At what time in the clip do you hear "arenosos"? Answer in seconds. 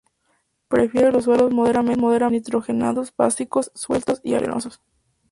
4.33-4.81